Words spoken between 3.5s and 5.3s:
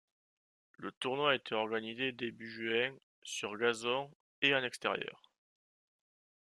gazon et en extérieur.